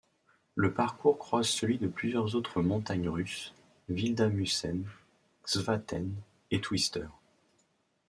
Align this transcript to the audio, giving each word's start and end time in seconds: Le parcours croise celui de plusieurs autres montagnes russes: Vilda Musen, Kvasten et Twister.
Le 0.55 0.73
parcours 0.73 1.19
croise 1.19 1.45
celui 1.47 1.77
de 1.77 1.85
plusieurs 1.87 2.33
autres 2.33 2.63
montagnes 2.63 3.07
russes: 3.07 3.53
Vilda 3.87 4.29
Musen, 4.29 4.83
Kvasten 5.43 6.15
et 6.49 6.59
Twister. 6.59 7.05